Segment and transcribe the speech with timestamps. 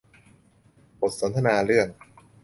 [0.99, 1.87] บทสนทนาเรื่อง